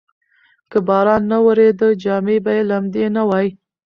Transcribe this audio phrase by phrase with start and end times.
[0.71, 3.47] که باران نه وریده، جامې به یې لمدې نه وای.